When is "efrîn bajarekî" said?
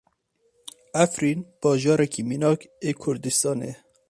1.03-2.21